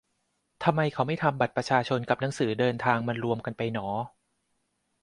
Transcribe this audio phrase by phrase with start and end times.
[0.63, 3.87] ทำไมเขาไม่ทำให้บัตรประชาชนกับหนังสือเดินทางมันรวมกันไปหนอ